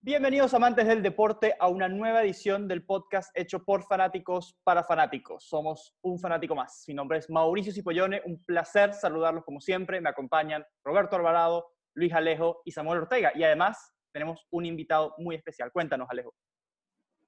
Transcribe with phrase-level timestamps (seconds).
[0.00, 5.44] Bienvenidos amantes del deporte a una nueva edición del podcast hecho por fanáticos para fanáticos.
[5.46, 6.84] Somos un fanático más.
[6.88, 10.00] Mi nombre es Mauricio Cipollone, un placer saludarlos como siempre.
[10.00, 13.32] Me acompañan Roberto Alvarado, Luis Alejo y Samuel Ortega.
[13.34, 15.70] Y además tenemos un invitado muy especial.
[15.72, 16.32] Cuéntanos, Alejo.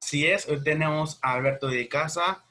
[0.03, 2.45] Así es, hoy tenemos a Alberto de Casa,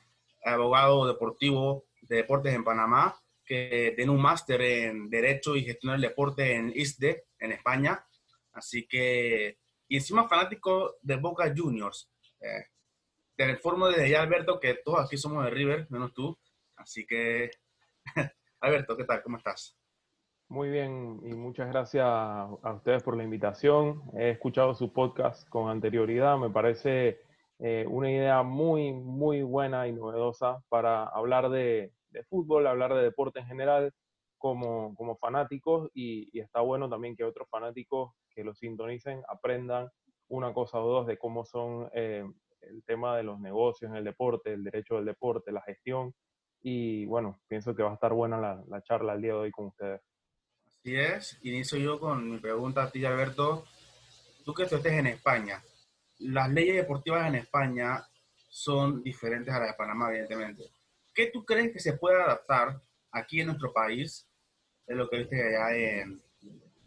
[0.44, 3.16] abogado deportivo de deportes en Panamá,
[3.46, 8.06] que tiene un máster en Derecho y Gestión del Deporte en ISDE, en España.
[8.54, 12.10] Así que y encima fanático de Boca Juniors.
[12.40, 12.66] Eh,
[13.36, 16.38] te informo desde ya, Alberto, que todos aquí somos de River, menos tú.
[16.78, 17.52] Así que,
[18.62, 19.22] Alberto, ¿qué tal?
[19.22, 19.78] ¿Cómo estás?
[20.48, 24.04] Muy bien y muchas gracias a ustedes por la invitación.
[24.18, 26.38] He escuchado su podcast con anterioridad.
[26.38, 27.22] Me parece
[27.66, 31.94] eh, una idea muy, muy buena y novedosa para hablar de,
[32.30, 33.94] fútbol, hablar de deporte en general
[34.38, 39.90] como, como fanáticos y, está bueno también que otros fanáticos que lo sintonicen aprendan
[40.28, 42.26] una cosa o dos de cómo son eh,
[42.60, 46.14] el tema de los negocios en el deporte, el derecho del deporte, la gestión.
[46.62, 49.52] Y bueno, pienso que va a estar buena la, la charla el día de hoy
[49.52, 50.02] con ustedes.
[50.68, 51.40] Así es.
[51.44, 53.64] Inicio yo con mi pregunta a ti, Alberto.
[54.44, 55.64] Tú que estás en España,
[56.24, 58.06] las leyes deportivas en España
[58.50, 60.64] son diferentes a las de Panamá, evidentemente.
[61.14, 64.28] ¿Qué tú crees que se puede adaptar aquí en nuestro país
[64.88, 66.22] es lo que viste allá en,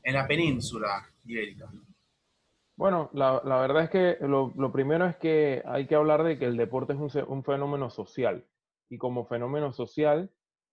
[0.02, 1.68] en la península ibérica?
[2.76, 6.38] Bueno, la, la verdad es que lo, lo, primero es que hay que hablar de
[6.38, 8.46] que el deporte es un, un, fenómeno social
[8.90, 10.30] y como fenómeno social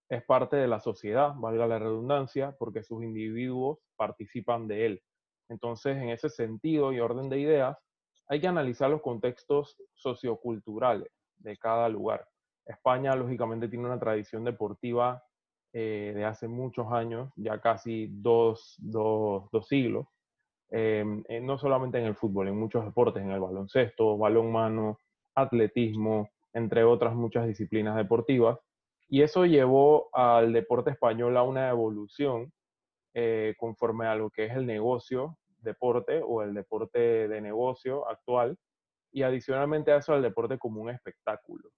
[0.10, 5.04] es parte de la sociedad, valga la redundancia, porque sus individuos participan de él.
[5.50, 7.78] Entonces, en ese sentido y orden de ideas,
[8.28, 12.26] hay que analizar los contextos socioculturales de cada lugar.
[12.66, 15.24] España, lógicamente, tiene una tradición deportiva
[15.74, 20.08] eh, de hace muchos años, ya casi dos, dos, dos siglos,
[20.72, 21.04] eh,
[21.42, 24.98] no solamente en el fútbol, en muchos deportes, en el baloncesto, balonmano,
[25.36, 28.58] atletismo, entre otras muchas disciplinas deportivas.
[29.08, 32.52] Y eso llevó al deporte español a una evolución
[33.14, 38.58] eh, conforme a lo que es el negocio deporte o el deporte de negocio actual
[39.12, 41.70] y adicionalmente a eso al deporte como un espectáculo.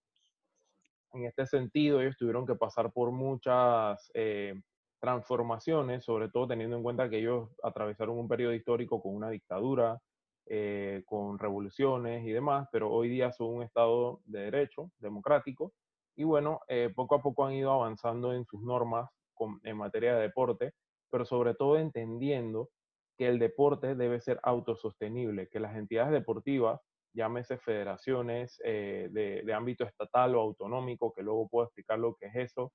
[1.14, 4.54] En este sentido, ellos tuvieron que pasar por muchas eh,
[5.00, 10.00] transformaciones, sobre todo teniendo en cuenta que ellos atravesaron un periodo histórico con una dictadura,
[10.48, 15.74] eh, con revoluciones y demás, pero hoy día son un Estado de derecho, democrático,
[16.16, 20.16] y bueno, eh, poco a poco han ido avanzando en sus normas con, en materia
[20.16, 20.74] de deporte,
[21.10, 22.70] pero sobre todo entendiendo
[23.18, 26.82] que el deporte debe ser autosostenible, que las entidades deportivas
[27.16, 32.36] llámese federaciones eh, de, ámbito estatal o autonómico, que luego puedo explicar lo que es
[32.36, 32.74] eso,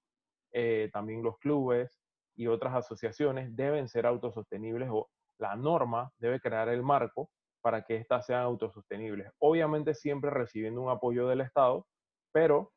[0.52, 2.00] eh, también los clubes
[2.34, 5.08] y otras asociaciones deben ser autosostenibles o
[5.38, 7.30] la norma debe crear el marco
[7.62, 9.30] para que éstas sean autosostenibles.
[9.38, 11.86] Obviamente siempre recibiendo un apoyo del Estado,
[12.32, 12.72] pero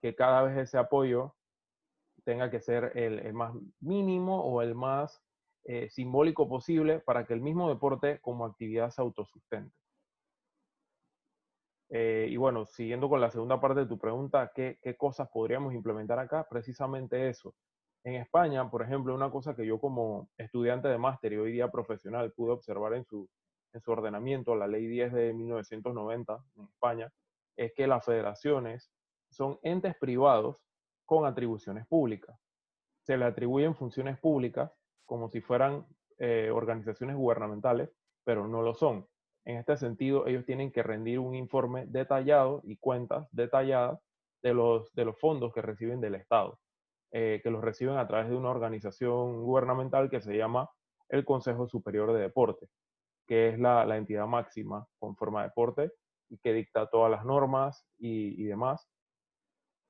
[0.00, 1.34] que cada vez ese apoyo
[2.24, 5.23] tenga que ser el más mínimo o el más
[5.64, 9.74] eh, simbólico posible para que el mismo deporte como actividad se autosustente.
[11.90, 15.74] Eh, y bueno, siguiendo con la segunda parte de tu pregunta, ¿qué, ¿qué, cosas podríamos
[15.74, 16.46] implementar acá?
[16.50, 17.54] Precisamente eso.
[18.04, 21.70] En España, por ejemplo, una cosa que yo como estudiante de máster y hoy día
[21.70, 23.28] profesional pude observar en su,
[23.72, 27.12] en su ordenamiento, la ley 10 de 1990 en España,
[27.56, 28.90] es que las federaciones
[29.30, 30.56] son entes privados
[31.06, 32.38] con atribuciones públicas.
[33.02, 34.70] Se le atribuyen funciones públicas
[35.04, 35.86] como si fueran
[36.18, 37.90] eh, organizaciones gubernamentales,
[38.24, 39.06] pero no lo son.
[39.44, 44.00] En este sentido, ellos tienen que rendir un informe detallado y cuentas detalladas
[44.42, 46.58] de los, de los fondos que reciben del Estado,
[47.12, 50.70] eh, que los reciben a través de una organización gubernamental que se llama
[51.08, 52.68] el Consejo Superior de Deporte,
[53.26, 55.92] que es la, entidad máxima con forma de deporte
[56.30, 58.88] y que dicta todas las normas y, y demás.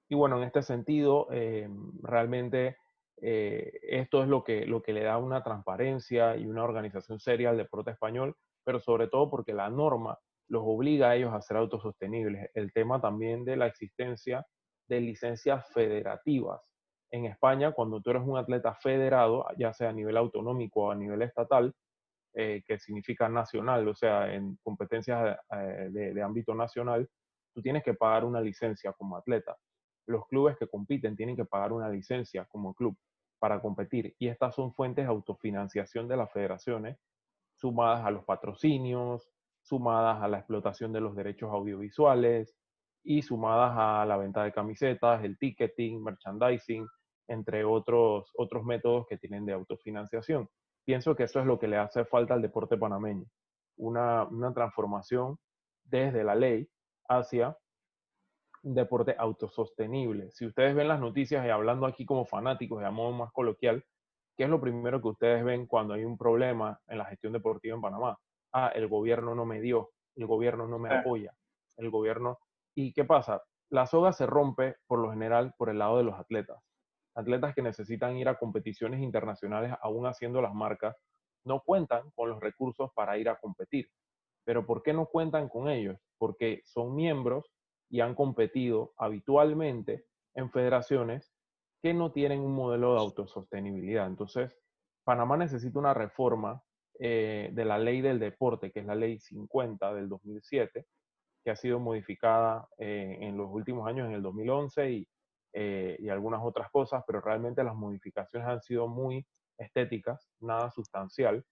[0.09, 1.69] Y bueno, en este sentido, eh,
[2.03, 2.77] realmente
[3.21, 7.51] eh, esto es lo que, lo que le da una transparencia y una organización seria
[7.51, 10.19] al deporte español, pero sobre todo porque la norma
[10.49, 12.51] los obliga a ellos a ser autosostenibles.
[12.55, 14.47] El tema también de la existencia
[14.89, 16.61] de licencias federativas.
[17.11, 20.95] En España, cuando tú eres un atleta federado, ya sea a nivel autonómico o a
[20.95, 21.73] nivel estatal,
[22.35, 27.09] eh, que significa nacional, o sea, en competencias eh, de, de ámbito nacional,
[27.55, 29.57] tú tienes que pagar una licencia como atleta.
[30.07, 32.97] Los clubes que compiten tienen que pagar una licencia como club
[33.39, 36.99] para competir y estas son fuentes de autofinanciación de las federaciones
[37.57, 39.31] sumadas a los patrocinios,
[39.63, 42.55] sumadas a la explotación de los derechos audiovisuales
[43.03, 46.87] y sumadas a la venta de camisetas, el ticketing, merchandising,
[47.29, 50.49] entre otros, otros métodos que tienen de autofinanciación.
[50.85, 53.25] Pienso que eso es lo que le hace falta al deporte panameño,
[53.77, 55.39] una, una transformación
[55.85, 56.69] desde la ley
[57.09, 57.57] hacia
[58.65, 60.31] un deporte autosostenible.
[60.33, 63.85] Si ustedes ven las noticias y hablando aquí como fanáticos de modo más coloquial,
[64.37, 67.77] ¿qué es lo primero que ustedes ven cuando hay un problema en la gestión deportiva
[67.77, 68.19] en Panamá?
[68.53, 71.35] Ah, el gobierno no me dio, el gobierno no me apoya,
[71.77, 72.39] el gobierno...
[72.75, 73.43] ¿Y qué pasa?
[73.71, 76.59] La soga se rompe por lo general por el lado de los atletas.
[77.15, 80.97] Atletas que necesitan ir a competiciones internacionales aún haciendo las marcas,
[81.45, 83.89] no cuentan con los recursos para ir a competir.
[84.45, 85.99] Pero ¿por qué no cuentan con ellos?
[86.19, 87.45] Porque son miembros
[87.95, 90.05] y han competido habitualmente
[90.35, 91.33] en federaciones
[91.81, 94.09] que no tienen un modelo de autosostenibilidad.
[94.09, 94.51] Entonces,
[95.05, 96.61] Panamá necesita una reforma
[96.99, 100.87] eh, de la ley del deporte, que es la ley 50 del 2007,
[101.45, 105.09] que ha sido modificada eh, en los últimos años, en el 2011 y,
[105.53, 109.25] eh, y algunas otras cosas, pero realmente las modificaciones han sido muy
[109.57, 111.45] estéticas, nada sustancial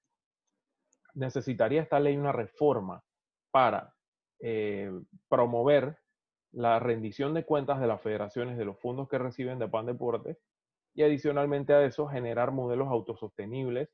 [1.14, 3.04] necesitaría esta ley una reforma
[3.52, 3.94] para
[4.40, 4.90] eh,
[5.28, 6.01] promover
[6.52, 10.38] la rendición de cuentas de las federaciones de los fondos que reciben de PAN Deportes
[10.94, 13.88] y adicionalmente a eso generar modelos autosostenibles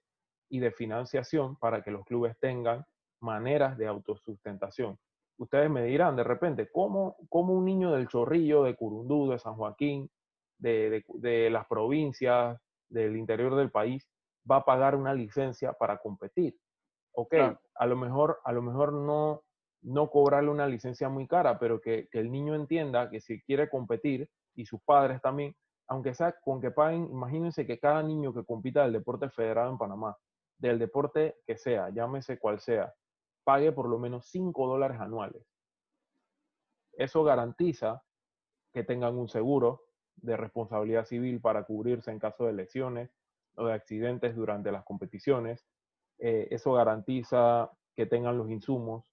[0.48, 2.84] y de financiación para que los clubes tengan
[3.20, 4.98] maneras de autosustentación.
[5.36, 9.54] Ustedes me dirán de repente, ¿cómo, cómo un niño del Chorrillo, de Curundú, de San
[9.54, 10.10] Joaquín,
[10.58, 14.08] de, de las provincias, del interior del país,
[14.50, 16.58] va a pagar una licencia para competir?
[17.18, 17.34] ok,
[17.74, 19.42] a lo mejor, a lo mejor no,
[19.82, 24.28] no cobrarle una licencia muy cara, pero que, el niño entienda que si quiere competir
[24.54, 25.54] y sus padres también,
[25.86, 29.78] aunque sea con que paguen, imagínense que cada niño que compita del deporte federado en
[29.78, 30.16] Panamá,
[30.58, 32.92] del deporte que sea, llámese cual sea,
[33.44, 35.46] pague por lo menos 5 dólares anuales.
[36.92, 38.02] Eso garantiza
[38.72, 39.84] que tengan un seguro
[40.16, 43.10] de responsabilidad civil para cubrirse en caso de lesiones
[43.54, 45.64] o de accidentes durante las competiciones,
[46.18, 49.04] eh, eso garantiza que tengan los insumos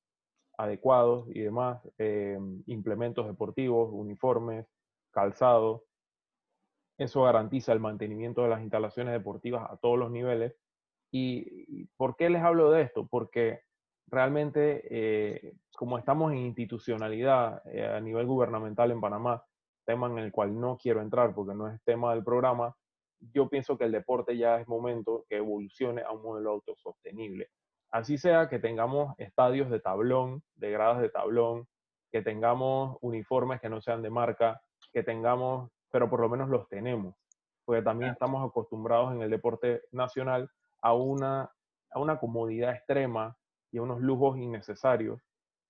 [0.57, 4.65] adecuados y demás, eh, implementos deportivos, uniformes,
[5.11, 5.85] calzado.
[6.97, 10.55] Eso garantiza el mantenimiento de las instalaciones deportivas a todos los niveles.
[11.11, 13.07] ¿Y por qué les hablo de esto?
[13.07, 13.61] Porque
[14.07, 19.43] realmente, eh, como estamos en institucionalidad a nivel gubernamental en Panamá,
[19.85, 22.75] tema en el cual no quiero entrar porque no es tema del programa,
[23.33, 27.49] yo pienso que el deporte ya es momento que evolucione a un modelo autosostenible.
[27.91, 31.67] Así sea que tengamos estadios de tablón, de gradas de tablón,
[32.11, 34.61] que tengamos uniformes que no sean de marca,
[34.93, 37.15] que tengamos, pero por lo menos los tenemos,
[37.65, 40.49] porque también estamos acostumbrados en el deporte nacional
[40.81, 41.51] a una,
[41.91, 43.35] a una comodidad extrema
[43.71, 45.21] y a unos lujos innecesarios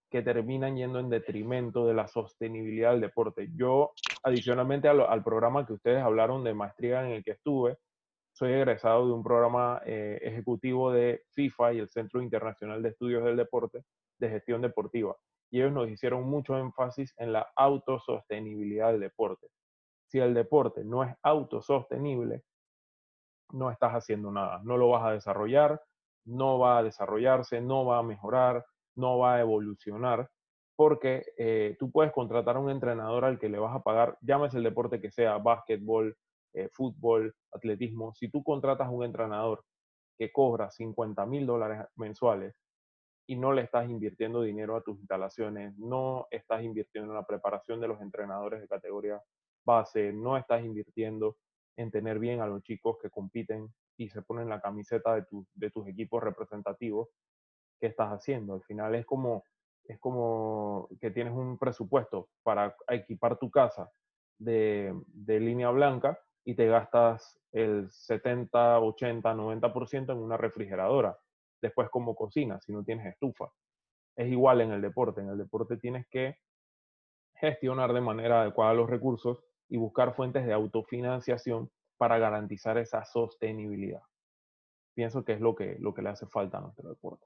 [0.09, 3.49] que terminan yendo en detrimento de la sostenibilidad del deporte.
[3.55, 7.77] Yo, adicionalmente al, programa que ustedes hablaron de maestría en el que estuve,
[8.35, 13.23] soy egresado de un programa eh, ejecutivo de FIFA y el Centro Internacional de Estudios
[13.23, 13.85] del Deporte
[14.19, 15.15] de Gestión Deportiva.
[15.49, 19.47] Y ellos nos hicieron mucho énfasis en la autosostenibilidad del deporte.
[20.07, 22.43] Si el deporte no es autosostenible,
[23.53, 24.59] no estás haciendo nada.
[24.65, 25.81] No lo vas a desarrollar,
[26.25, 28.65] no va a desarrollarse, no va a mejorar,
[28.95, 30.29] no va a evolucionar
[30.75, 34.57] porque eh, tú puedes contratar a un entrenador al que le vas a pagar, llámese
[34.57, 36.17] el deporte que sea, básquetbol,
[36.55, 38.13] eh, fútbol, atletismo.
[38.15, 39.65] Si tú contratas a un entrenador
[40.17, 42.55] que cobra 50 mil dólares mensuales
[43.27, 47.81] y no le estás invirtiendo dinero a tus instalaciones, no estás invirtiendo en la preparación
[47.81, 49.21] de los entrenadores de categoría
[49.65, 51.35] base, no estás invirtiendo
[51.75, 55.25] en tener bien a los chicos que compiten y se ponen la camiseta de,
[55.55, 57.09] de tus equipos representativos,
[57.81, 58.53] qué estás haciendo.
[58.53, 59.43] Al final es como,
[59.83, 63.91] es como que tienes un presupuesto para equipar tu casa
[64.37, 71.17] de, de línea blanca y te gastas el 70, 80, 90% en una refrigeradora.
[71.61, 73.51] Después como cocina, si no tienes estufa.
[74.15, 75.21] Es igual en el deporte.
[75.21, 76.37] En el deporte tienes que
[77.33, 84.03] gestionar de manera adecuada los recursos y buscar fuentes de autofinanciación para garantizar esa sostenibilidad.
[84.93, 87.25] Pienso que es lo que, lo que le hace falta a nuestro deporte.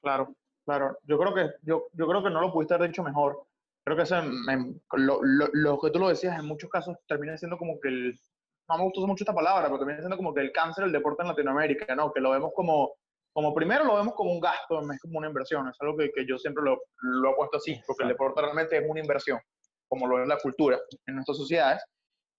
[0.00, 0.98] Claro, claro.
[1.04, 3.44] Yo creo que, yo, yo creo que no lo pudiste haber dicho mejor.
[3.88, 7.88] Creo que lo, lo, que tú lo decías en muchos casos termina siendo como que
[7.88, 8.20] el,
[8.68, 11.22] no me gustó mucho esta palabra, pero termina siendo como que el cáncer del deporte
[11.22, 12.12] en Latinoamérica, ¿no?
[12.12, 12.92] Que lo vemos como,
[13.32, 15.68] como primero lo vemos como un gasto, es como una inversión.
[15.68, 18.76] Es algo que, que yo siempre lo, lo he puesto así, porque el deporte realmente
[18.76, 19.40] es una inversión,
[19.88, 21.82] como lo es la cultura en nuestras sociedades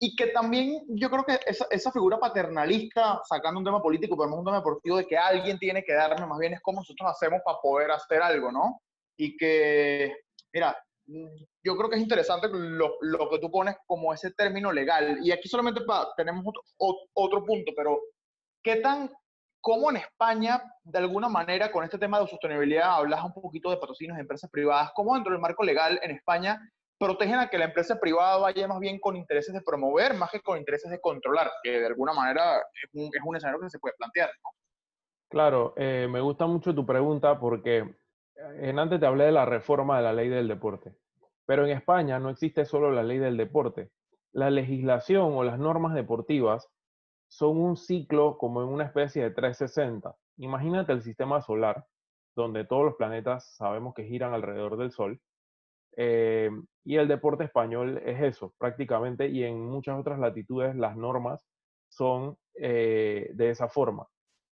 [0.01, 4.29] y que también yo creo que esa, esa, figura paternalista, sacando un tema político, pero
[4.29, 7.09] no un tema deportivo, de que alguien tiene que darme, más bien es como nosotros
[7.09, 8.79] hacemos para poder hacer algo, ¿no?
[9.17, 10.13] Y que
[10.53, 10.75] Mira,
[11.63, 15.19] yo creo que es interesante lo, que tú pones como ese término legal.
[15.21, 15.81] Y aquí solamente
[16.15, 16.61] tenemos otro,
[17.13, 17.99] otro punto, pero
[18.63, 19.09] ¿qué tan,
[19.61, 23.77] cómo en España, de alguna manera, con este tema de sostenibilidad, hablas un poquito de
[23.77, 26.59] patrocinios de empresas privadas, cómo dentro del marco legal en España
[26.99, 30.41] protegen a que la empresa privada vaya más bien con intereses de promover, más que
[30.41, 33.79] con intereses de controlar, que de alguna manera es un, es un escenario que se
[33.79, 34.29] puede plantear.
[35.29, 37.85] Claro, eh, me gusta mucho tu pregunta porque
[38.57, 40.93] en antes te hablé de la reforma de la ley del deporte,
[41.45, 43.91] pero en España no existe solo la ley del deporte.
[44.31, 46.69] La legislación o las normas deportivas
[47.27, 50.15] son un ciclo como en una especie de 360.
[50.37, 51.85] Imagínate el sistema solar,
[52.35, 55.19] donde todos los planetas sabemos que giran alrededor del Sol.
[55.97, 56.49] Eh,
[56.83, 61.45] y el deporte español es eso, prácticamente, y en muchas otras latitudes las normas
[61.89, 64.07] son eh, de esa forma.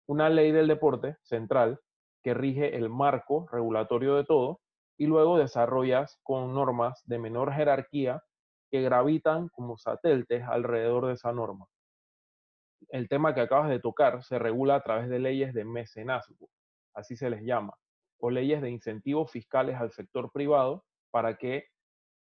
[0.07, 1.79] Una ley del deporte central
[2.23, 4.59] que rige el marco regulatorio de todo
[4.97, 8.21] y luego desarrollas con normas de menor jerarquía
[8.69, 11.65] que gravitan como satélites alrededor de esa norma.
[12.89, 16.49] El tema que acabas de tocar se regula a través de leyes de mecenazgo,
[16.93, 17.73] así se les llama,
[18.19, 21.65] o leyes de incentivos fiscales al sector privado para que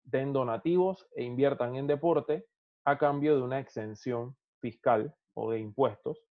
[0.04, 2.46] den donativos e inviertan en deporte
[2.86, 6.24] a cambio de una exención fiscal o de impuestos,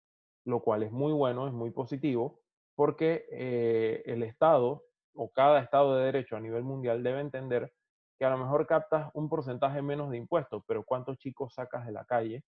[0.44, 2.39] lo cual es muy bueno, es muy positivo,
[2.80, 7.74] porque eh, el Estado o cada Estado de Derecho a nivel mundial debe entender
[8.18, 11.92] que a lo mejor captas un porcentaje menos de impuestos, pero ¿cuántos chicos sacas de
[11.92, 12.42] la calle?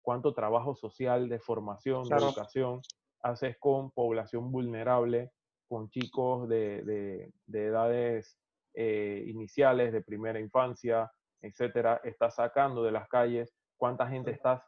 [0.00, 2.80] ¿Cuánto trabajo social, de formación, de educación
[3.20, 5.30] haces con población vulnerable,
[5.68, 8.38] con chicos de, edades
[8.72, 12.00] eh, iniciales, de primera infancia, etcétera?
[12.02, 14.62] Estás sacando de las calles, ¿cuánta gente estás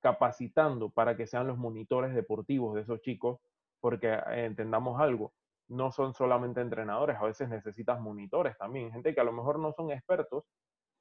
[0.00, 3.40] capacitando para que sean los monitores deportivos de esos chicos
[3.80, 5.32] porque eh, entendamos algo,
[5.68, 9.72] no son solamente entrenadores, a veces necesitas monitores también, gente que a lo mejor no
[9.72, 10.44] son expertos,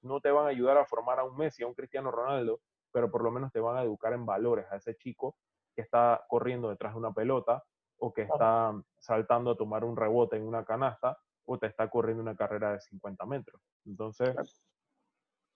[0.01, 2.59] no te van a ayudar a formar a un Messi, a un Cristiano Ronaldo,
[2.91, 5.37] pero por lo menos te van a educar en valores a ese chico
[5.75, 7.63] que está corriendo detrás de una pelota
[7.99, 12.21] o que está saltando a tomar un rebote en una canasta o te está corriendo
[12.21, 13.61] una carrera de 50 metros.
[13.85, 14.35] Entonces,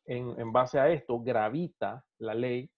[0.05, 2.71] en, en base a esto, gravita la ley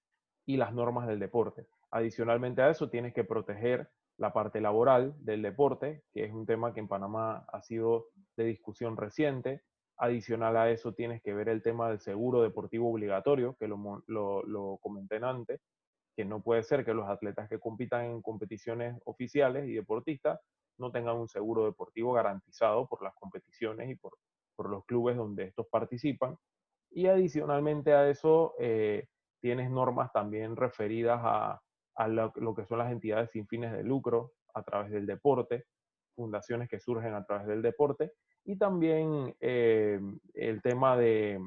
[0.45, 1.67] y las normas del deporte.
[1.91, 6.73] Adicionalmente a eso, tienes que proteger la parte laboral del deporte, que es un tema
[6.73, 9.63] que en Panamá ha sido de discusión reciente.
[9.97, 14.77] Adicional a eso tienes que ver el tema del seguro deportivo obligatorio, que lo, lo,
[14.81, 15.61] comenté antes,
[16.15, 20.39] que no puede ser que los atletas que compitan en competiciones oficiales y deportistas
[20.77, 24.17] no tengan un seguro deportivo garantizado por las competiciones y por,
[24.55, 26.37] por los clubes donde estos participan.
[26.91, 29.07] Y adicionalmente a eso, eh,
[29.41, 31.61] tienes normas también referidas a,
[31.95, 35.65] a lo, que son las entidades sin fines de lucro a través del deporte,
[36.15, 38.13] fundaciones que surgen a través del deporte,
[38.45, 39.99] y también eh,
[40.33, 41.39] el tema de,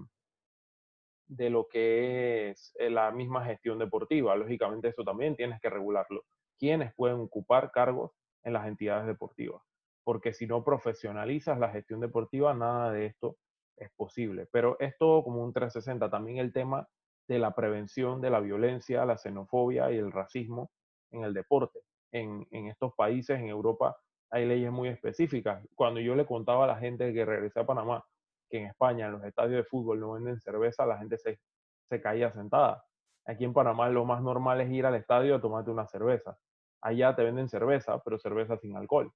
[1.28, 4.36] de lo que es eh, la misma gestión deportiva.
[4.36, 6.24] Lógicamente eso también tienes que regularlo.
[6.58, 8.12] ¿Quiénes pueden ocupar cargos
[8.44, 9.62] en las entidades deportivas?
[10.04, 13.36] Porque si no profesionalizas la gestión deportiva, nada de esto
[13.76, 14.48] es posible.
[14.52, 16.08] Pero es todo como un 360.
[16.10, 16.88] También el tema
[17.28, 20.70] de la prevención de la violencia, la xenofobia y el racismo
[21.10, 21.80] en el deporte.
[22.12, 23.96] En, estos países, en Europa,
[24.30, 25.62] hay leyes muy específicas.
[25.74, 28.04] Cuando yo le contaba a la gente que regresé a Panamá
[28.48, 31.40] que en España en los estadios de fútbol no venden cerveza, la gente se,
[31.88, 32.84] se caía sentada.
[33.26, 36.38] Aquí en Panamá lo más normal es ir al estadio a tomarte una cerveza.
[36.80, 39.12] Allá te venden cerveza, pero cerveza sin alcohol.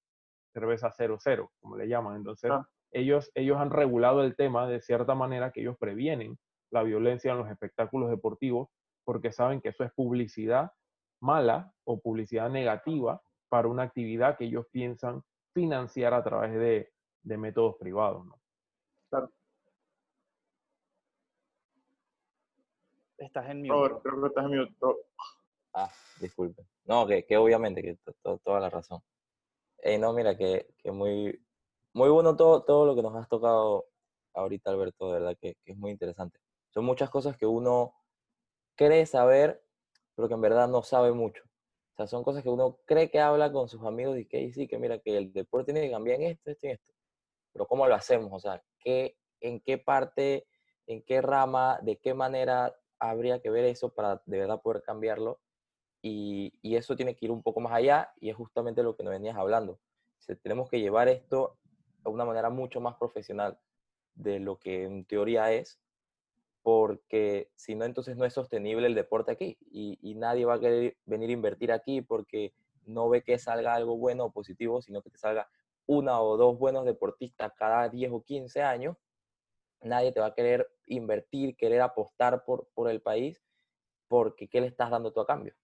[0.52, 2.16] Cerveza 00, como le llaman.
[2.16, 2.66] Entonces, ah.
[2.90, 6.36] ellos, ellos han regulado el tema de cierta manera que ellos previenen
[6.70, 8.68] la violencia en los espectáculos deportivos
[9.04, 10.72] porque saben que eso es publicidad
[11.20, 15.22] mala o publicidad negativa para una actividad que ellos piensan
[15.52, 16.92] financiar a través de,
[17.36, 18.24] métodos privados.
[18.24, 18.40] ¿no?
[19.10, 19.30] Claro.
[23.18, 24.00] Estás en mute.
[24.02, 24.74] creo que estás en mute.
[25.74, 26.64] Ah, disculpe.
[26.84, 29.02] No, que, que obviamente, que toda la razón.
[29.98, 31.44] no, mira, que, que, muy,
[31.92, 33.86] muy bueno todo, todo lo que nos has tocado
[34.34, 36.38] ahorita, Alberto, de verdad que, que es muy interesante.
[36.70, 37.94] Son muchas cosas que uno
[38.76, 39.62] cree saber,
[40.14, 41.42] pero que en verdad no sabe mucho.
[41.92, 44.66] O sea, son cosas que uno cree que habla con sus amigos y que sí,
[44.66, 46.92] que mira, que el deporte tiene que cambiar en esto, esto y esto.
[47.52, 48.30] Pero ¿cómo lo hacemos?
[48.32, 50.46] O sea, ¿qué, ¿en qué parte,
[50.86, 55.40] en qué rama, de qué manera habría que ver eso para de verdad poder cambiarlo?
[56.02, 59.02] Y, y eso tiene que ir un poco más allá y es justamente lo que
[59.02, 59.72] nos venías hablando.
[59.72, 61.58] O tenemos que llevar esto
[62.04, 63.58] a una manera mucho más profesional
[64.14, 65.80] de lo que en teoría es
[66.62, 70.96] porque si no, entonces no es sostenible el deporte aquí y, nadie va a querer
[71.06, 72.52] venir a invertir aquí porque
[72.84, 75.48] no ve que salga algo bueno o positivo, sino que te salga
[75.86, 78.96] una o dos buenos deportistas cada 10 o 15 años,
[79.82, 83.42] nadie te va a querer invertir, querer apostar por, por el país,
[84.08, 85.54] porque ¿qué le estás dando tú a cambio?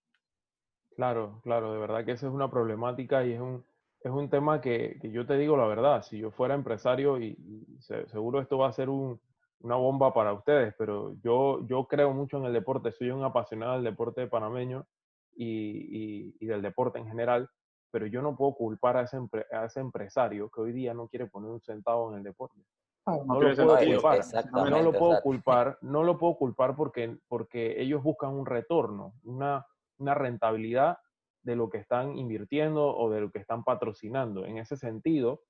[0.94, 3.64] Claro, claro, de verdad que esa es una problemática y es un,
[4.00, 7.36] es un tema que, que yo te digo la verdad, si yo fuera empresario y,
[7.80, 9.20] seguro esto va a ser un,
[9.60, 13.74] una bomba para ustedes, pero yo, yo creo mucho en el deporte, soy un apasionado
[13.74, 14.86] del deporte panameño
[15.34, 17.48] y, y, del deporte en general,
[17.90, 19.18] pero yo no puedo culpar a ese,
[19.52, 22.60] a ese empresario que hoy día no quiere poner un centavo en el deporte.
[23.06, 24.18] No, No lo puedo culpar,
[24.52, 29.64] no lo puedo culpar, no lo puedo culpar porque, porque ellos buscan un retorno, una,
[29.98, 30.98] una rentabilidad
[31.42, 34.44] de lo que están invirtiendo o de lo que están patrocinando.
[34.44, 35.42] En ese sentido,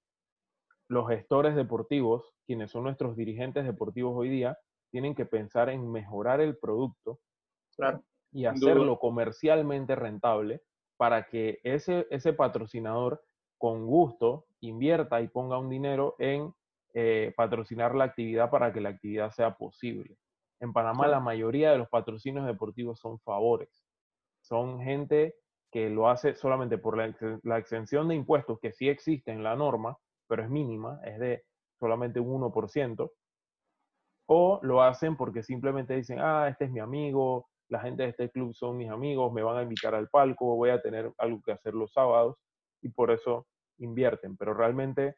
[0.88, 4.58] los gestores deportivos, quienes son nuestros dirigentes deportivos hoy día,
[4.90, 7.20] tienen que pensar en mejorar el producto
[8.32, 10.62] y hacerlo comercialmente rentable
[10.96, 13.22] para que ese, ese patrocinador
[13.58, 16.52] con gusto invierta y ponga un dinero en
[16.94, 20.16] eh, patrocinar la actividad para que la actividad sea posible.
[20.60, 23.84] En Panamá la mayoría de los patrocinios deportivos son favores.
[24.40, 25.34] Son gente
[25.70, 29.56] que lo hace solamente por la, la exención de impuestos que sí existe en la
[29.56, 31.44] norma, pero es mínima, es de
[31.78, 33.10] solamente un 1%,
[34.28, 38.30] o lo hacen porque simplemente dicen, ah, este es mi amigo, la gente de este
[38.30, 41.52] club son mis amigos, me van a invitar al palco, voy a tener algo que
[41.52, 42.36] hacer los sábados,
[42.82, 43.46] y por eso
[43.78, 44.36] invierten.
[44.36, 45.16] Pero realmente,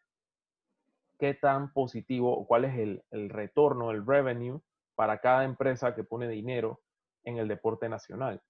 [1.18, 4.60] ¿qué tan positivo cuál es el, el retorno, el revenue
[4.94, 6.80] para cada empresa que pone dinero
[7.24, 8.42] en el deporte nacional?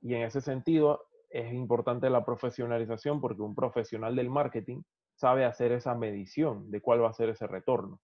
[0.00, 4.82] Y en ese sentido, es importante la profesionalización porque un profesional del marketing
[5.18, 8.00] sabe hacer esa medición de cuál va a ser ese retorno.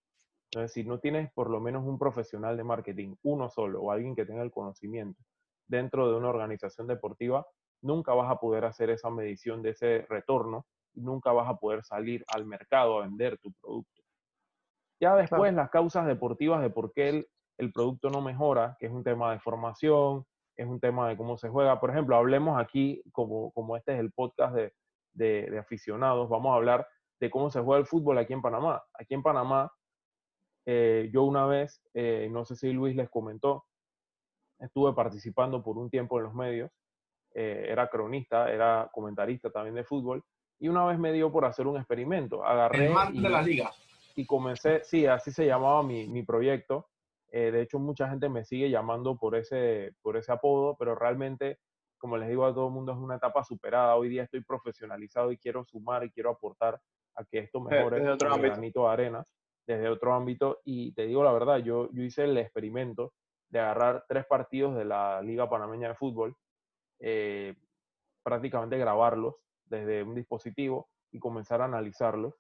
[0.51, 4.17] Entonces, si no tienes por lo menos un profesional de marketing, uno solo, o alguien
[4.17, 5.23] que tenga el conocimiento
[5.67, 7.47] dentro de una organización deportiva,
[7.83, 11.85] nunca vas a poder hacer esa medición de ese retorno y nunca vas a poder
[11.85, 14.03] salir al mercado a vender tu producto.
[15.01, 17.29] Ya después las causas deportivas de por qué el,
[17.59, 21.37] el producto no mejora, que es un tema de formación, es un tema de cómo
[21.37, 21.81] se juega.
[21.81, 24.73] Por ejemplo, hablemos aquí, como, como este es el podcast de,
[25.15, 26.87] de, aficionados, vamos a hablar
[27.21, 28.83] de cómo se juega el fútbol aquí en Panamá.
[28.99, 29.73] Aquí en Panamá,
[30.67, 33.65] eh, yo una vez, eh, no sé si Luis les comentó,
[34.59, 36.71] estuve participando por un tiempo en los medios,
[37.35, 40.23] eh, era cronista, era comentarista también de fútbol,
[40.59, 42.45] y una vez me dio por hacer un experimento.
[42.45, 43.69] Agarré y, de.
[44.17, 46.89] Y comencé, sí, así se llamaba mi, mi proyecto.
[47.31, 51.59] de hecho, mucha gente me sigue llamando por ese, por ese apodo, pero realmente
[52.05, 53.97] como les digo a todo el mundo, es una etapa superada.
[53.97, 56.79] Hoy día estoy profesionalizado y quiero sumar y quiero aportar
[57.17, 58.53] a que esto mejore desde otro ámbito.
[58.55, 59.27] granito de arena
[59.67, 60.61] desde otro ámbito.
[60.65, 63.13] Y te digo la verdad, yo, yo hice el experimento
[63.49, 66.37] de agarrar tres partidos de la Liga Panameña de Fútbol,
[67.01, 67.55] eh,
[68.23, 72.35] prácticamente grabarlos desde un dispositivo y comenzar a analizarlos.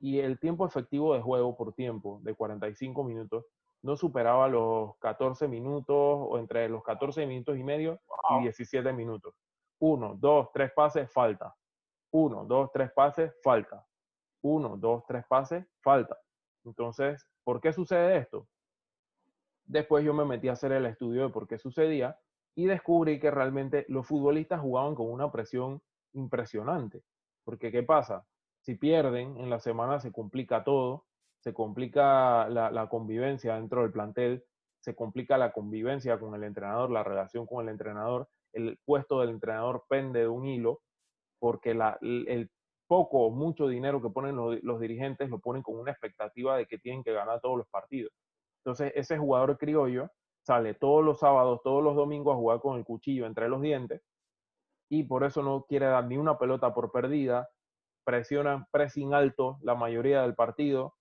[0.00, 3.44] Y el tiempo efectivo de juego por tiempo, de 45 minutos,
[3.82, 9.34] no superaba los 14 minutos o entre los 14 minutos y medio y 17 minutos.
[9.80, 11.54] Uno, dos, tres pases, falta.
[12.12, 13.84] Uno, dos, tres pases, falta.
[14.42, 16.16] Uno, dos, tres pases, falta.
[16.64, 18.48] Entonces, ¿por qué sucede esto?
[19.64, 22.18] Después yo me metí a hacer el estudio de por qué sucedía
[22.54, 25.80] y descubrí que realmente los futbolistas jugaban con una presión
[26.12, 27.02] impresionante.
[27.44, 28.26] Porque, ¿qué pasa?
[28.60, 31.06] Si pierden, en la semana se complica todo,
[31.40, 34.44] se complica la, la, convivencia dentro del plantel,
[34.80, 39.30] se complica la convivencia con el entrenador, la relación con el entrenador, el puesto del
[39.30, 40.82] entrenador pende de un hilo,
[41.40, 42.50] porque la, el
[42.92, 46.76] poco o mucho dinero que ponen los, dirigentes lo ponen con una expectativa de que
[46.76, 48.12] tienen que ganar todos los partidos.
[48.58, 50.10] Entonces, ese jugador criollo
[50.42, 54.02] sale todos los sábados, todos los domingos a jugar con el cuchillo entre los dientes
[54.90, 57.48] y por eso no quiere dar ni una pelota por perdida,
[58.04, 60.94] presionan pressing alto la mayoría del partido,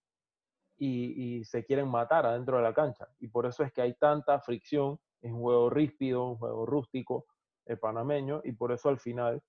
[0.77, 3.07] y, se quieren matar adentro de la cancha.
[3.19, 7.25] Y por eso es que hay tanta fricción, es un juego ríspido, un juego rústico,
[7.65, 9.43] el panameño, y por eso al final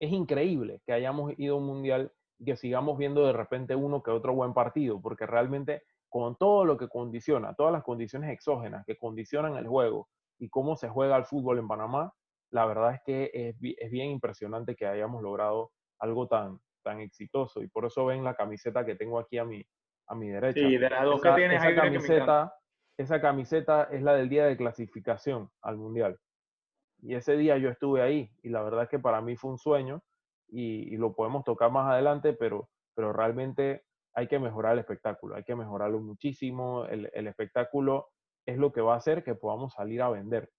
[0.00, 4.02] es increíble que hayamos ido a un mundial y que sigamos viendo de repente uno
[4.02, 8.84] que otro buen partido, porque realmente con todo lo que condiciona, todas las condiciones exógenas
[8.86, 12.12] que condicionan el juego y cómo se juega el fútbol en Panamá,
[12.50, 17.62] la verdad es que es, es bien impresionante que hayamos logrado algo tan, tan exitoso.
[17.62, 19.64] Y por eso ven la camiseta que tengo aquí a mi,
[20.06, 20.60] a mi derecha.
[20.60, 22.54] Sí, de las dos esa, que tienes esa camiseta,
[22.96, 26.18] esa camiseta es la del día de clasificación al Mundial.
[27.04, 29.58] Y ese día yo estuve ahí y la verdad es que para mí fue un
[29.58, 30.02] sueño
[30.48, 35.36] y, y, lo podemos tocar más adelante, pero, pero realmente hay que mejorar el espectáculo,
[35.36, 36.86] hay que mejorarlo muchísimo.
[36.86, 38.08] El, el espectáculo
[38.46, 40.50] es lo que va a hacer que podamos salir a vender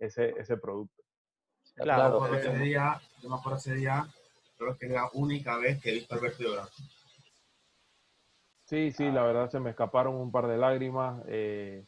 [0.00, 1.04] ese, ese producto.
[1.76, 4.06] Claro, yo me acuerdo ese día, yo me acuerdo ese día
[4.56, 6.68] creo que es la única vez que he visto a Alberto llorar.
[8.64, 11.22] Sí, sí, la verdad se me escaparon un par de lágrimas.
[11.28, 11.86] eh,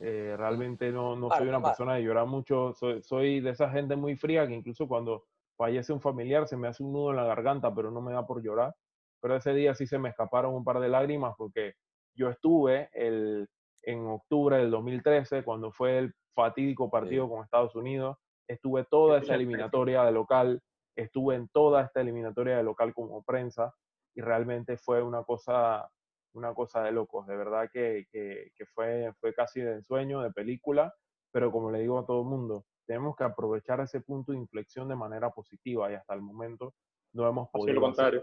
[0.00, 2.72] eh, realmente no, no soy una persona de llorar mucho.
[2.74, 5.24] Soy, soy de esa gente muy fría que incluso cuando
[5.56, 8.26] fallece un familiar se me hace un nudo en la garganta, pero no me da
[8.26, 8.74] por llorar.
[9.20, 11.74] Pero ese día sí se me escaparon un par de lágrimas porque
[12.14, 13.48] yo estuve el,
[13.82, 18.16] en octubre del 2013, cuando fue el fatídico partido con Estados Unidos.
[18.46, 20.62] Estuve toda esa eliminatoria de local,
[20.96, 23.74] estuve en toda esta eliminatoria de local como prensa
[24.14, 25.88] y realmente fue una cosa,
[26.38, 27.26] una cosa de locos.
[27.26, 30.94] De verdad que, que, que fue, fue casi de ensueño, de película,
[31.32, 34.88] pero como le digo a todo el mundo, tenemos que aprovechar ese punto de inflexión
[34.88, 36.74] de manera positiva y hasta el momento
[37.12, 37.74] no hemos Ha sido podido.
[37.74, 38.22] lo contrario.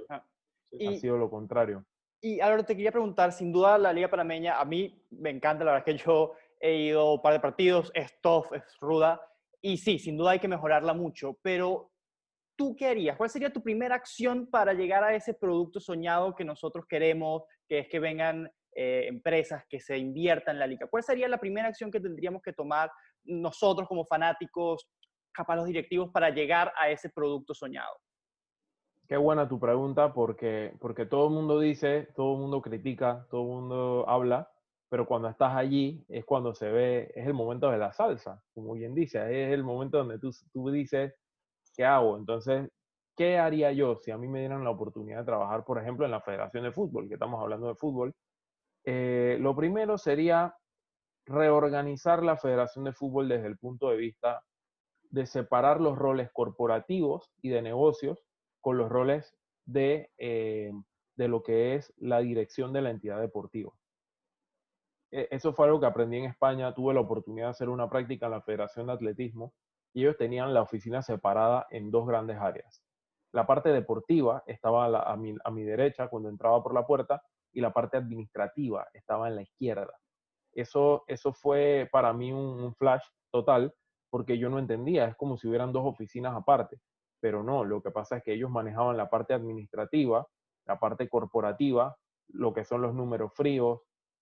[0.71, 1.86] Y, Ha sido lo contrario.
[2.21, 5.73] y ahora te quería preguntar, sin duda la Liga Panameña, a mí me encanta, la
[5.73, 9.21] verdad es que yo he ido a un par de partidos, es tough, es ruda,
[9.62, 11.91] y sí, sin duda hay que mejorarla mucho, pero
[12.56, 13.13] ¿tú qué?
[13.18, 17.80] ¿Cuál sería tu primera acción para llegar a ese producto soñado que nosotros queremos, que
[17.80, 20.88] es que vengan eh, empresas, que se inviertan en la liga?
[20.88, 22.89] ¿Cuál sería la primera acción que tendríamos que tomar
[23.24, 24.88] nosotros como fanáticos,
[25.34, 27.96] capaz los directivos, para llegar a ese producto soñado?
[29.08, 33.41] Qué buena tu pregunta porque, porque todo el mundo dice, todo el mundo critica, todo
[33.41, 34.50] el mundo habla,
[34.89, 38.74] pero cuando estás allí es cuando se ve, es el momento de la salsa, como
[38.74, 41.13] bien dice, es el momento donde tú, tú dices,
[41.76, 42.18] ¿qué hago?
[42.18, 42.70] Entonces,
[43.16, 46.12] ¿qué haría yo si a mí me dieran la oportunidad de trabajar, por ejemplo, en
[46.12, 48.14] la Federación de Fútbol, que estamos hablando de fútbol?
[48.86, 50.56] Eh, lo primero sería
[51.26, 54.44] reorganizar la Federación de Fútbol desde el punto de vista
[55.10, 58.26] de separar los roles corporativos y de negocios
[58.62, 59.36] con los roles
[59.66, 60.72] de, eh,
[61.16, 63.74] de lo que es la dirección de la entidad deportiva.
[65.12, 66.74] E- Eso fue algo que aprendí en España.
[66.74, 69.54] Tuve la oportunidad de hacer una práctica en la Federación de Atletismo
[69.95, 72.84] y ellos tenían la oficina separada en dos grandes áreas.
[73.31, 77.62] La parte deportiva estaba a, mi, a mi derecha cuando entraba por la puerta y
[77.62, 79.97] la parte administrativa estaba en la izquierda.
[80.53, 83.73] Eso, eso fue para mí un, un flash total
[84.12, 85.05] porque yo no entendía.
[85.05, 86.79] Es como si hubieran dos oficinas aparte
[87.25, 90.27] pero no, lo que pasa es que ellos manejaban la parte administrativa,
[90.67, 93.81] la parte corporativa, lo que son los números fríos,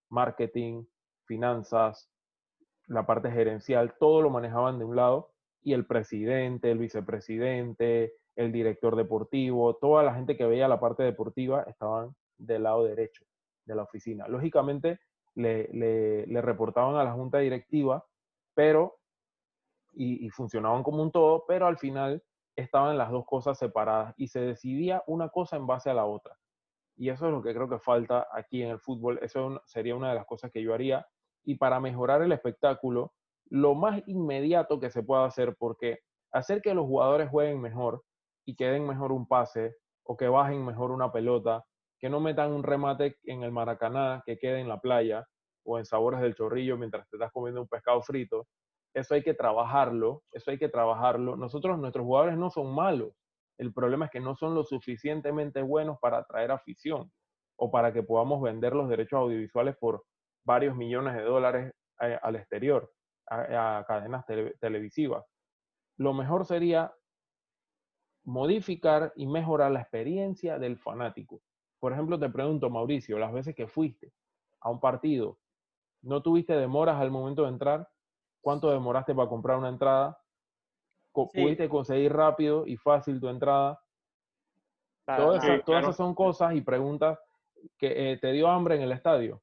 [0.09, 0.86] marketing,
[1.25, 2.09] finanzas,
[2.88, 5.33] la parte gerencial, todo lo manejaban de un lado
[5.63, 11.04] y el presidente, el vicepresidente, el director deportivo, toda la gente que veía la parte
[11.04, 13.26] deportiva estaban del lado derecho
[13.65, 14.28] de la oficina.
[14.28, 14.99] Lógicamente
[15.36, 18.06] le, reportaban a la junta directiva,
[18.54, 18.99] pero,
[19.93, 22.23] y, y funcionaban como un todo, pero al final
[22.56, 26.38] estaban las dos cosas separadas y se decidía una cosa en base a la otra.
[26.95, 29.19] Y eso es lo que creo que falta aquí en el fútbol.
[29.21, 31.08] Eso sería una de las cosas que yo haría.
[31.43, 33.13] Y para mejorar el espectáculo,
[33.49, 35.99] lo más inmediato que se pueda hacer, porque
[36.32, 38.03] hacer que los jugadores jueguen mejor
[38.45, 39.75] y que den mejor un pase
[40.06, 41.63] o que bajen mejor una pelota,
[41.99, 45.25] que no metan un remate en el Maracaná que quede en la playa
[45.65, 48.47] o en Sabores del Chorrillo mientras te estás comiendo un pescado frito,
[48.93, 51.36] eso hay que trabajarlo, eso hay que trabajarlo.
[51.36, 53.13] Nosotros, nuestros jugadores no son malos.
[53.58, 57.12] El problema es que no son lo suficientemente buenos para atraer afición
[57.58, 60.03] o para que podamos vender los derechos audiovisuales por
[60.45, 62.91] varios millones de dólares a- al exterior,
[63.34, 65.26] a, a cadenas tele- televisivas.
[65.98, 66.93] Lo mejor sería
[68.24, 71.41] modificar y mejorar la experiencia del fanático.
[71.80, 74.13] Por ejemplo, te pregunto, Mauricio, las veces que fuiste
[74.62, 75.38] a un partido,
[76.02, 77.89] ¿no tuviste demoras al momento de entrar?
[78.41, 80.17] ¿Cuánto demoraste para comprar una entrada?
[81.32, 81.41] Sí.
[81.41, 83.80] ¿Pudiste conseguir rápido y fácil tu entrada?
[85.06, 85.38] Todas, nada.
[85.38, 85.86] esas, Sí, todas claro.
[85.88, 87.19] esas son cosas y preguntas
[87.78, 89.41] que eh, te dio hambre en el estadio.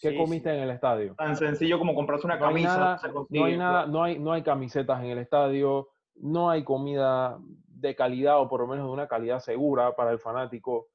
[0.00, 0.56] ¿Qué Sí, comiste sí.
[0.56, 1.14] en el estadio?
[1.16, 2.78] Tan sencillo como comprarse una No hay camisa.
[2.78, 7.38] nada, no hay nada, no hay, no hay camisetas en el estadio, no hay comida
[7.66, 10.88] de calidad o por lo menos de una calidad segura para el fanático.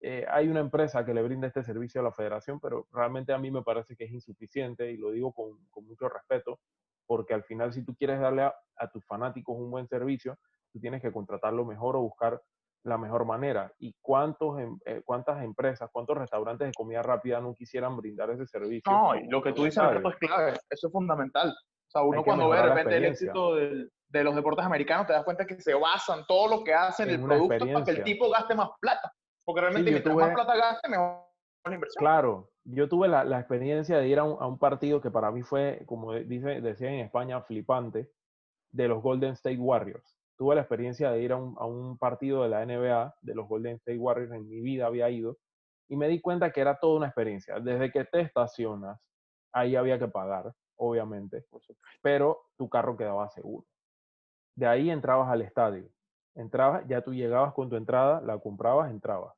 [0.00, 3.38] Eh, hay una empresa que le brinda este servicio a la federación, pero realmente a
[3.38, 6.60] mí me parece que es insuficiente y lo digo con, con mucho respeto,
[7.06, 10.38] porque al final si tú quieres darle a, a tus fanáticos un buen servicio,
[10.72, 12.40] tú tienes que contratarlo mejor o buscar
[12.84, 13.72] la mejor manera.
[13.78, 18.46] ¿Y cuántos, em- eh, cuántas empresas, cuántos restaurantes de comida rápida no quisieran brindar ese
[18.46, 18.90] servicio?
[18.92, 20.52] No, y lo que tú dices, es clave.
[20.70, 21.50] Eso es fundamental.
[21.50, 25.12] O sea, uno cuando ve de repente el éxito del- de los deportes americanos, te
[25.12, 27.96] das cuenta que se basan todo lo que hacen En el producto para que el
[28.04, 29.12] tipo gaste más plata.
[29.44, 31.24] Porque realmente yo mientras tuve- más plata gaste, mejor
[31.64, 32.00] la inversión.
[32.00, 35.30] Claro, yo tuve la, la experiencia de ir a un, a un partido que para
[35.30, 38.10] mí fue, como dice, decía en España, flipante,
[38.70, 40.17] de los Golden State Warriors.
[40.38, 43.48] Tuve la experiencia de ir a un, a un partido de la NBA, de los
[43.48, 45.36] Golden State Warriors, en mi vida había ido,
[45.88, 47.58] y me di cuenta que era toda una experiencia.
[47.60, 49.00] Desde que te estacionas,
[49.52, 51.44] ahí había que pagar, obviamente,
[52.02, 53.66] pero tu carro quedaba seguro.
[54.54, 55.88] De ahí entrabas al estadio.
[56.34, 59.34] entrabas, ya tú llegabas con tu entrada, la comprabas, entrabas.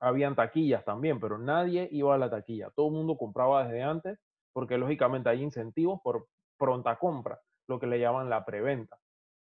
[0.00, 2.70] Habían taquillas también, pero nadie iba a la taquilla.
[2.70, 4.18] Todo el mundo compraba desde antes,
[4.52, 6.28] porque lógicamente hay incentivos por
[6.58, 8.98] pronta compra, lo que le llaman la preventa.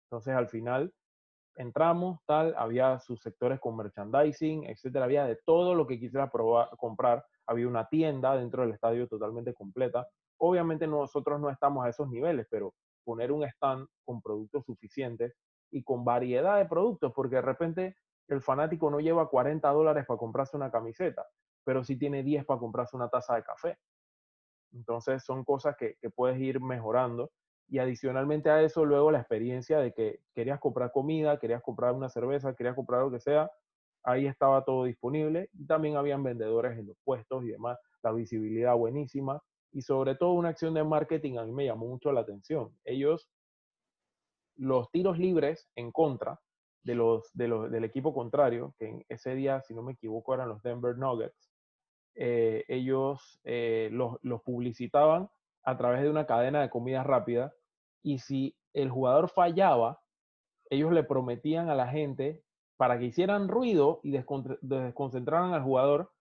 [0.07, 0.93] Entonces, al final,
[1.57, 6.69] entramos, tal, había sus sectores con merchandising, etcétera, había de todo lo que quisiera probar,
[6.77, 7.25] comprar.
[7.47, 10.07] Había una tienda dentro del estadio totalmente completa.
[10.39, 15.35] Obviamente nosotros no estamos a esos niveles, pero poner un stand con productos suficientes
[15.71, 17.97] y con variedad de productos, porque de repente
[18.29, 21.27] el fanático no lleva 40 dólares para comprarse una camiseta,
[21.65, 23.79] pero sí tiene 10 para comprarse una taza de café.
[24.73, 27.31] Entonces son cosas que, que puedes ir mejorando
[27.69, 32.09] y adicionalmente a eso luego la experiencia de que querías comprar comida, querías comprar una
[32.09, 33.51] cerveza, querías comprar lo que sea,
[34.05, 39.43] ahí estaba todo disponible también habían vendedores en los puestos y demás, la visibilidad buenísima
[39.73, 42.71] y sobre todo una acción de marketing a mí me llamó mucho la atención.
[42.85, 43.29] Ellos,
[44.57, 46.41] los tiros libres en contra
[46.83, 50.33] de los, de los, del equipo contrario, que en ese día, si no me equivoco,
[50.33, 51.51] eran los Denver Nuggets,
[52.15, 55.29] eh, ellos eh, los, los publicitaban
[55.67, 57.53] a través de una cadena de comida rápida
[58.03, 60.01] y si el jugador fallaba,
[60.71, 62.43] ellos le prometían a la gente
[62.77, 66.13] para que hicieran ruido y desconcentraran al jugador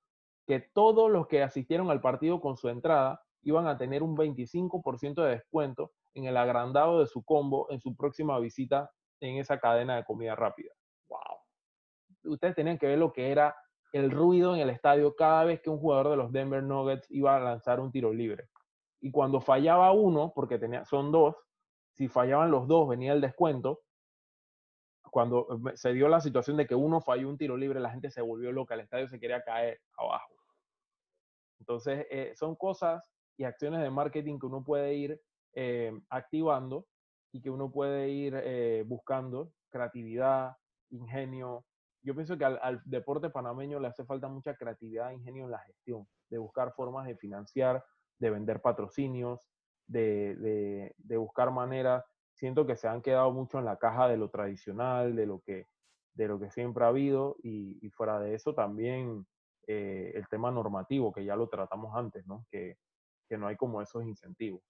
[0.47, 5.23] que todos los que asistieron al partido con su entrada iban a tener un 25%
[5.23, 8.89] de descuento en el agrandado de su combo en su próxima visita
[9.21, 10.71] en esa cadena de comida rápida.
[11.07, 12.33] ¡Wow!
[12.33, 13.55] Ustedes tenían que ver lo que era
[13.93, 17.35] el ruido en el estadio cada vez que un jugador de los Denver Nuggets iba
[17.35, 18.49] a lanzar un tiro libre
[19.01, 21.35] y cuando fallaba uno, porque tenía, son dos,
[21.95, 23.81] si fallaban los dos venía el descuento.
[25.11, 28.11] Cuando eh, se dio la situación de que uno falló un tiro libre, la gente
[28.11, 30.33] se volvió loca, el estadio se quería caer abajo.
[31.59, 33.01] Entonces, eh, son cosas
[33.37, 35.21] y acciones de marketing que uno puede ir
[35.53, 36.85] eh, activando
[37.31, 40.55] y que uno puede ir buscando creatividad,
[40.89, 41.65] ingenio.
[42.01, 45.59] Yo pienso que al, al, deporte panameño le hace falta mucha creatividad ingenio en la
[45.59, 47.83] gestión, de buscar formas de financiar
[48.19, 49.49] de vender patrocinios,
[49.87, 52.03] de, buscar maneras.
[52.33, 55.67] Siento que se han quedado mucho en la caja de lo tradicional, de lo que,
[56.13, 59.25] de lo que siempre ha habido y, fuera de eso también
[59.67, 62.45] eh, el tema normativo, que ya lo tratamos antes, ¿no?
[62.51, 62.77] Que,
[63.37, 64.61] no hay como esos incentivos.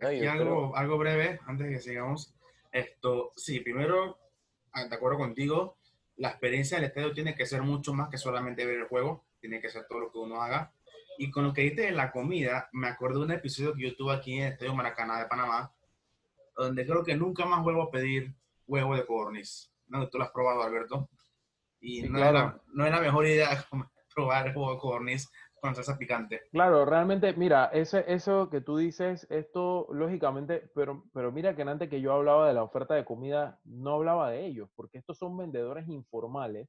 [0.00, 2.36] y algo, algo breve, antes de que sigamos.
[2.70, 4.18] Esto, sí, primero,
[4.72, 5.78] ah, de acuerdo contigo,
[6.16, 9.60] la experiencia del estadio tiene que ser mucho más que solamente ver el juego, tiene
[9.60, 10.72] que ser todo lo que uno haga.
[11.18, 13.96] Y con lo que dijiste de la comida, me acuerdo de un episodio que yo
[13.96, 15.72] tuve aquí en el Estadio Maracaná de Panamá,
[16.56, 18.34] donde creo que nunca más vuelvo a pedir
[18.66, 19.72] huevo de codorniz.
[19.88, 21.08] No, tú lo has probado, Alberto.
[21.80, 23.48] Y no, es la, no, es la, mejor idea
[24.14, 26.42] probar huevo de codorniz con salsa picante.
[26.50, 31.88] Claro, realmente, mira, ese, eso que tú dices, esto lógicamente, pero, pero mira que antes
[31.88, 35.36] que yo hablaba de la oferta de comida, no hablaba de ellos, porque estos son
[35.36, 36.68] vendedores informales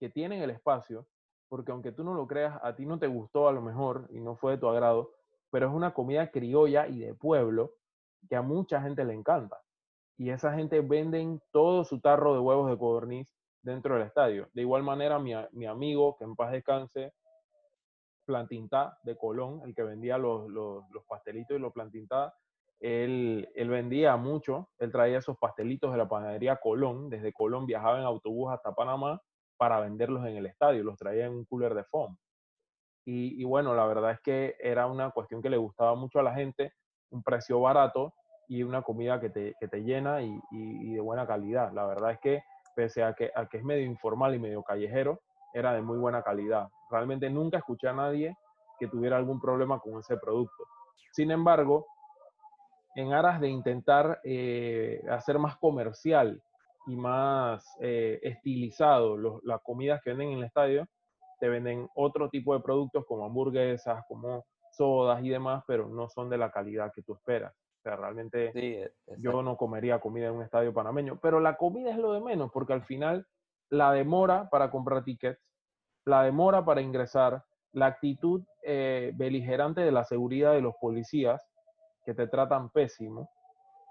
[0.00, 1.06] que tienen el espacio
[1.48, 4.20] porque aunque tú no lo creas, a ti no te gustó a lo mejor y
[4.20, 5.12] no fue de tu agrado,
[5.50, 7.72] pero es una comida criolla y de pueblo
[8.28, 9.60] que a mucha gente le encanta.
[10.16, 13.32] Y esa gente venden todo su tarro de huevos de codorniz
[13.62, 14.48] dentro del estadio.
[14.52, 17.14] De igual manera, mi, mi amigo, que en paz descanse,
[18.26, 22.34] Plantintá de Colón, el que vendía los, los, los pastelitos y los Plantintá,
[22.80, 27.98] él, él, vendía mucho, él traía esos pastelitos de la panadería Colón, desde Colón viajaba
[27.98, 29.20] en autobús hasta Panamá
[29.58, 32.16] para venderlos en el estadio, los traía en un cooler de foam.
[33.10, 36.34] Y, bueno, la verdad es que era una cuestión que le gustaba mucho a la
[36.34, 36.74] gente,
[37.08, 38.12] un precio barato
[38.48, 41.72] y una comida que te, que te llena y, y, de buena calidad.
[41.72, 42.42] La verdad es que,
[42.76, 45.22] pese a que, a que es medio informal y medio callejero,
[45.54, 46.68] era de muy buena calidad.
[46.90, 48.36] Realmente nunca escuché a nadie
[48.78, 50.64] que tuviera algún problema con ese producto.
[51.12, 51.86] Sin embargo,
[52.94, 56.42] en aras de intentar eh, hacer más comercial
[56.88, 60.86] y más eh, estilizado las comidas que venden en el estadio,
[61.38, 66.30] te venden otro tipo de productos como hamburguesas, como sodas y demás, pero no son
[66.30, 67.52] de la calidad que tú esperas.
[67.52, 71.90] O sea, realmente e, yo no comería comida en un estadio panameño, pero la comida
[71.90, 73.26] es lo de menos, porque al final
[73.70, 75.38] la demora para comprar tickets,
[76.06, 81.40] la demora para ingresar, la actitud eh, beligerante de la seguridad de los policías,
[82.04, 83.30] que te tratan pésimo,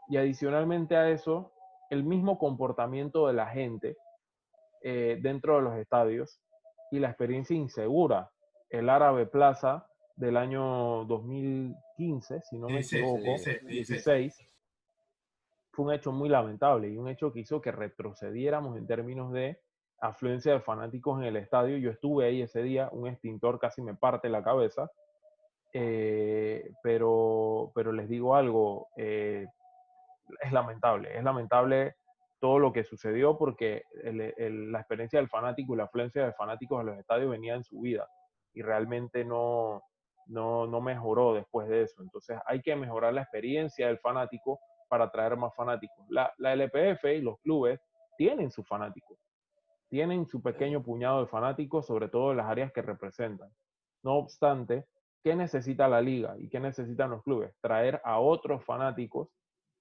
[0.10, 1.52] y adicionalmente a eso,
[1.90, 3.98] el mismo comportamiento de la gente
[4.82, 6.40] eh, dentro de los estadios
[6.92, 8.32] y la experiencia insegura.
[8.70, 13.22] El Árabe Plaza del año 2015, si no me equivoco,
[13.68, 14.48] 16,
[15.72, 19.60] fue un hecho muy lamentable y un hecho que hizo que retrocediéramos en términos de
[20.00, 21.78] afluencia de fanáticos en el estadio.
[21.78, 24.92] Yo estuve ahí ese día, un extintor casi me parte la cabeza,
[25.74, 29.48] eh, pero, pero les digo algo, eh,
[30.42, 31.96] es lamentable, es lamentable
[32.40, 36.84] todo lo que sucedió porque la experiencia del fanático y la afluencia de fanáticos a
[36.84, 38.08] los estadios venía en su vida
[38.54, 39.82] y realmente no,
[40.28, 42.02] no, no mejoró después de eso.
[42.02, 46.06] Entonces hay que mejorar la experiencia del fanático para atraer más fanáticos.
[46.10, 47.80] La, la LPF y los clubes
[48.18, 49.18] tienen sus fanáticos,
[49.90, 53.50] tienen su pequeño puñado de fanáticos, sobre todo en las áreas que representan.
[54.04, 54.86] No obstante,
[55.24, 57.54] ¿qué necesita la liga y qué necesitan los clubes?
[57.62, 59.30] Traer a otros fanáticos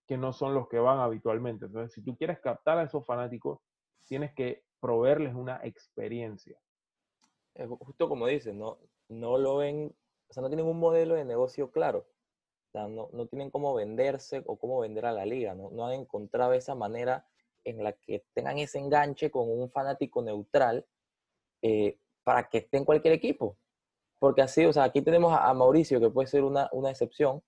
[0.07, 1.67] que no son los que van habitualmente.
[1.67, 3.61] Entonces, si tú quieres captar a esos fanáticos,
[4.05, 6.59] tienes que proveerles una experiencia.
[7.81, 9.95] Justo como dices, no, no lo ven,
[10.29, 12.07] o sea, no tienen un modelo de negocio claro.
[12.69, 15.55] O sea, no, no tienen cómo venderse o cómo vender a la liga.
[15.55, 17.27] No, no han encontrado esa manera
[17.65, 20.87] en la que tengan ese enganche con un fanático neutral
[21.63, 23.57] eh, para que esté en cualquier equipo.
[24.19, 27.43] Porque así, o sea, aquí tenemos a, Mauricio, que puede ser una, una excepción,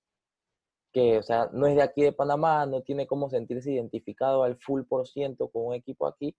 [0.92, 4.56] que, o sea, no es de aquí de Panamá, no tiene cómo sentirse identificado al
[4.56, 6.34] full por ciento con un equipo aquí,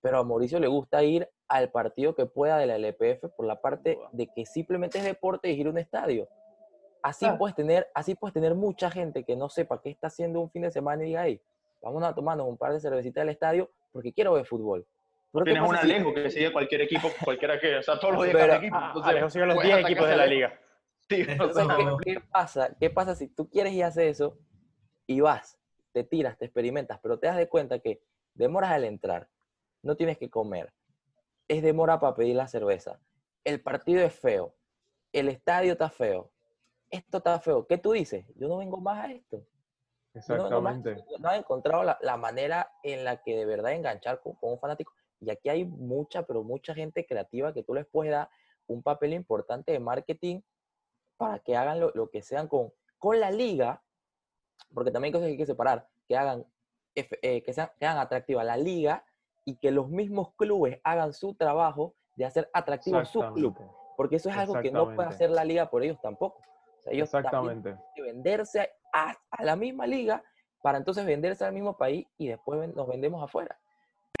[0.00, 3.60] pero a Mauricio le gusta ir al partido que pueda de la LPF por la
[3.60, 6.28] parte de que simplemente es deporte y ir a un estadio.
[7.02, 10.50] Así, puedes tener, así puedes tener mucha gente que no sepa qué está haciendo un
[10.50, 11.40] fin de semana y diga, ahí,
[11.80, 14.86] vamos a tomarnos un par de cervecitas del estadio porque quiero ver fútbol.
[15.44, 18.56] Tienes un Alejo que sigue cualquier equipo, cualquiera que, o sea, todos los días cada
[18.56, 18.76] equipo.
[18.76, 20.60] Entonces, Alejo sigue los 10 equipos de la liga.
[22.04, 22.76] ¿Qué, pasa?
[22.78, 24.38] ¿Qué pasa si tú quieres ir a hacer eso
[25.06, 25.58] y vas,
[25.92, 28.02] te tiras, te experimentas, pero te das de cuenta que
[28.34, 29.28] demoras al entrar,
[29.82, 30.72] no tienes que comer,
[31.48, 33.00] es demora para pedir la cerveza,
[33.44, 34.54] el partido es feo,
[35.12, 36.30] el estadio está feo,
[36.90, 38.24] esto está feo, ¿qué tú dices?
[38.36, 39.44] Yo no vengo más a esto.
[40.14, 40.94] Exactamente.
[40.94, 44.92] No, no, has encontrado la, manera en la que de verdad enganchar con, un fanático.
[45.20, 48.28] Y aquí hay mucha, pero mucha gente creativa que tú les puedes dar
[48.66, 50.40] un papel importante de marketing
[51.22, 53.80] para que hagan lo, que sean con, con la liga,
[54.74, 56.44] porque también hay cosas que hay que separar, que hagan,
[56.96, 59.04] eh, que, sean, que hagan atractiva la liga
[59.44, 63.56] y que los mismos clubes hagan su trabajo de hacer atractivo su club.
[63.96, 66.38] Porque eso es algo que no puede hacer la liga por ellos tampoco.
[66.78, 67.70] O sea, ellos Exactamente.
[67.70, 70.24] Tienen que venderse a, a, la misma liga
[70.60, 73.60] para entonces venderse al mismo país y después nos vendemos afuera.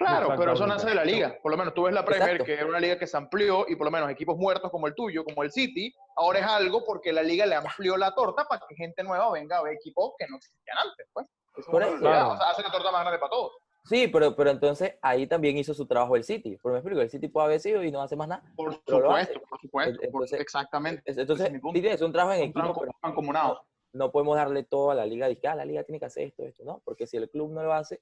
[0.02, 1.36] Claro, pero eso nace de la liga.
[1.42, 3.76] Por lo menos tú ves la Premier, que era una liga que se amplió y
[3.76, 7.12] por lo menos equipos muertos como el tuyo, como el City, ahora es algo porque
[7.12, 10.26] la liga le amplió la torta para que gente nueva venga a ver equipos que
[10.28, 11.06] no existían antes.
[11.12, 11.26] Pues.
[11.66, 13.52] por eso, hace la torta más grande para todos.
[13.84, 16.56] Sí, pero, pero entonces ahí también hizo su trabajo el City.
[16.56, 18.42] Por me explico, el City puede haber sido y no hace más nada.
[18.56, 20.36] Por supuesto, por supuesto.
[20.36, 21.02] exactamente.
[21.06, 22.74] Entonces, es un trabajo en equipo.
[22.78, 22.92] pero
[23.32, 23.60] no,
[23.92, 26.44] no, podemos darle todo a la liga que ah, la liga tiene que hacer esto,
[26.44, 26.80] esto, ¿no?
[26.84, 28.00] Porque si el club no lo hace,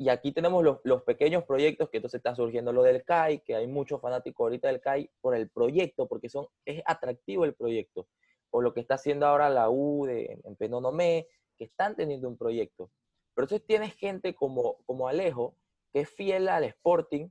[0.00, 3.56] y aquí tenemos los, los, pequeños proyectos, que entonces está surgiendo lo del CAI, que
[3.56, 8.06] hay muchos fanáticos ahorita del CAI por el proyecto, porque son, es atractivo el proyecto.
[8.50, 12.38] O lo que está haciendo ahora la U de, en Penonomé, que están teniendo un
[12.38, 12.92] proyecto.
[13.34, 15.56] Pero entonces tienes gente como, como Alejo,
[15.92, 17.28] que es fiel al Sporting,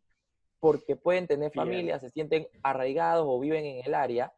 [0.60, 4.34] porque pueden tener familia, se sienten arraigados o viven en el área,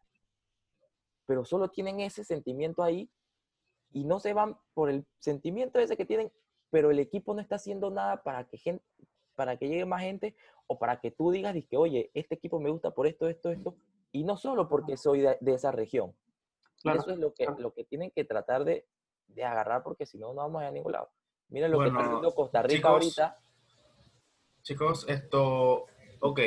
[1.25, 3.09] pero solo tienen ese sentimiento ahí
[3.91, 6.31] y no se van por el sentimiento ese que tienen
[6.69, 8.83] pero el equipo no está haciendo nada para que, gente,
[9.35, 10.35] para que llegue más gente
[10.67, 13.75] o para que tú digas que, oye, este equipo me gusta por esto, esto, esto,
[14.11, 16.13] y no solo porque soy de, esa región.
[16.83, 18.85] eso es lo que, lo que tienen que tratar de,
[19.27, 21.09] de agarrar porque si no, no vamos a, ir a ningún lado.
[21.49, 23.37] Miren lo que está haciendo Costa Rica ahorita.
[24.61, 25.85] Chicos, esto,
[26.19, 26.39] ok,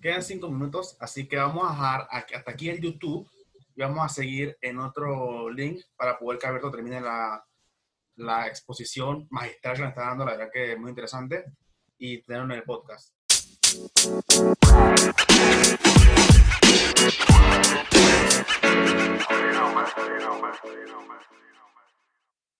[0.00, 3.28] quedan cinco minutos, así que vamos a dejar hasta aquí el YouTube
[3.74, 7.44] y vamos a seguir en otro link para poder que Alberto termine la,
[8.18, 11.44] la exposición magistral que nos está dando, la verdad que es muy interesante,
[11.98, 13.14] y tenerlo en el podcast.